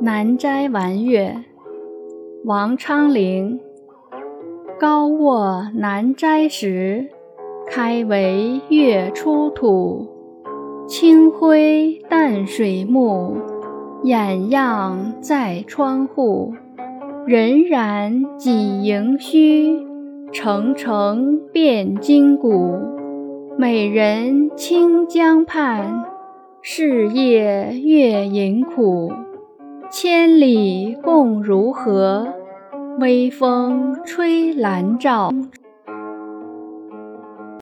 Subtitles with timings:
[0.00, 1.44] 南斋玩月，
[2.44, 3.60] 王昌龄。
[4.78, 7.06] 高卧南斋时，
[7.66, 10.08] 开为月出土。
[10.88, 13.36] 清辉淡水木，
[14.02, 16.52] 掩漾在窗户。
[17.26, 19.80] 荏苒几盈虚，
[20.32, 22.78] 澄澄变金谷。
[23.56, 26.04] 美人清江畔，
[26.60, 29.12] 是夜月盈苦。
[29.96, 32.26] 千里共如何？
[32.98, 35.32] 微风吹兰照。